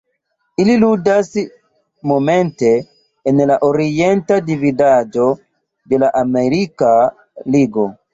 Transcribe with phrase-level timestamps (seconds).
[0.61, 1.27] Ili ludas
[2.11, 2.71] momente
[3.31, 5.27] en la Orienta Dividaĵo
[5.93, 6.91] de la Amerika
[7.57, 7.87] Ligo.